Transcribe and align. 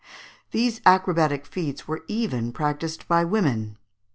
These 0.49 0.81
acrobatic 0.83 1.45
feats 1.45 1.87
were 1.87 2.03
even 2.07 2.53
practised 2.53 3.07
by 3.07 3.23
women. 3.23 3.77